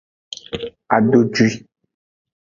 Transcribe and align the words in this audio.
Adodwi. 0.95 1.47